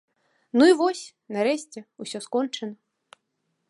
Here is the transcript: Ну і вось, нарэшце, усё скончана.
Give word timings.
Ну 0.59 0.63
і 0.71 0.77
вось, 0.79 1.03
нарэшце, 1.37 1.79
усё 2.05 2.17
скончана. 2.31 2.75